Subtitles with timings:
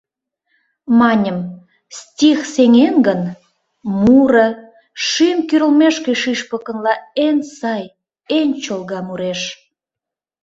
[0.99, 1.39] Маньым:
[1.97, 3.21] стих сеҥен гын,
[4.01, 4.47] муро,
[5.07, 6.93] шӱм кӱрлмешке шӱшпыкынла
[7.25, 7.83] эн сай,
[8.37, 9.41] эн чолга муреш!